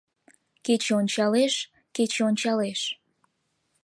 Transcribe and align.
Кече 0.65 0.91
ончалеш, 0.99 1.53
кече 1.95 2.21
ончалеш 2.29 2.81